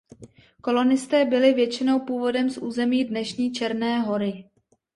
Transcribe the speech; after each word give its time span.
Kolonisté 0.61 1.25
byli 1.25 1.53
většinou 1.53 1.99
původem 1.99 2.49
z 2.49 2.57
území 2.57 3.05
dnešní 3.05 3.51
Černé 3.51 3.99
Hory. 3.99 4.49